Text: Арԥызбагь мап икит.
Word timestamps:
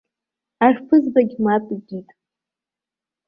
Арԥызбагь 0.65 1.35
мап 1.43 1.65
икит. 1.75 2.07